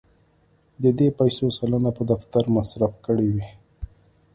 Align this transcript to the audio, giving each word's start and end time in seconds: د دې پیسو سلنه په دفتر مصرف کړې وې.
د 0.83 0.85
دې 0.97 1.07
پیسو 1.19 1.45
سلنه 1.57 1.91
په 1.97 2.03
دفتر 2.11 2.43
مصرف 2.57 2.93
کړې 3.05 3.27
وې. 3.35 3.47